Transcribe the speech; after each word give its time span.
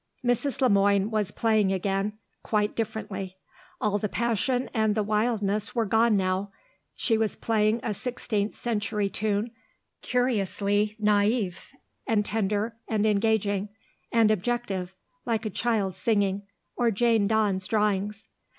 Mrs. 0.25 0.61
Le 0.61 0.69
Moine 0.69 1.11
was 1.11 1.29
playing 1.29 1.71
again, 1.71 2.13
quite 2.41 2.75
differently; 2.75 3.37
all 3.79 3.99
the 3.99 4.09
passion 4.09 4.67
and 4.73 4.95
the 4.95 5.03
wildness 5.03 5.75
were 5.75 5.85
gone 5.85 6.17
now; 6.17 6.51
she 6.95 7.19
was 7.19 7.35
playing 7.35 7.79
a 7.83 7.93
sixteenth 7.93 8.55
century 8.55 9.09
tune, 9.11 9.51
curiously 10.01 10.95
naïf 10.99 11.67
and 12.07 12.25
tender 12.25 12.77
and 12.87 13.05
engaging, 13.05 13.69
and 14.11 14.31
objective, 14.31 14.95
like 15.27 15.45
a 15.45 15.51
child's 15.51 15.97
singing, 15.97 16.47
or 16.75 16.89
Jane 16.89 17.27
Dawn's 17.27 17.67
drawings. 17.67 18.27